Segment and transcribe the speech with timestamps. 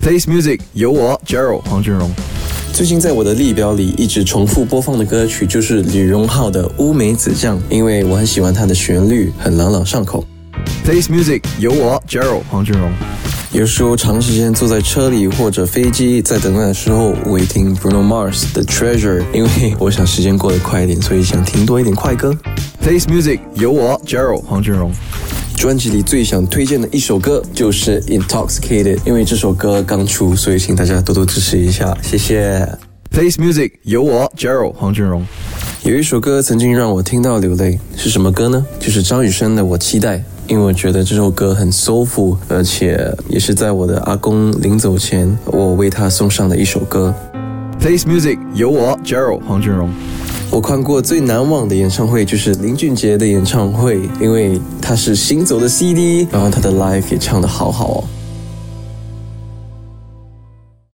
[0.00, 2.10] Face Music 有我 Gerald 黄俊荣。
[2.72, 10.24] 最近在我的列表里一直重复播放的歌曲就是李荣浩的《乌梅子酱》，因为我很喜欢它的旋律，很朗朗上口。
[10.86, 12.90] Place Music 有我 Gerald 黄俊荣。
[13.50, 22.36] 有时候长时间坐在车里或者飞机，在等待的时候，我会听 Bruno Mars 的 Treasure，因为我想时间过得快一点，所以想听多一点快歌。
[22.84, 24.92] Place Music 有我 Gerald 黄俊荣。
[25.58, 32.64] 专辑里最想推荐的一首歌就是 Intoxicated，因为这首歌刚出，所以请大家多多支持一下，谢谢。
[33.10, 35.26] Face Music 有我 Gerald 黄俊荣。
[35.82, 38.64] 有一首歌曾经让我听到流泪，是什么歌呢？
[38.78, 47.12] 就是张雨生的《我期待》，因为我觉得这首歌很 soulful，而且也是在我的阿公临走前，我为他送上的一首歌。
[47.80, 49.90] Place Music 有我 Gerald 黄俊荣。
[50.50, 58.04] 我看过最难忘的演唱会就是林俊杰的演唱会，因为他是行走的 CD，然后他的 live 也唱得好好哦。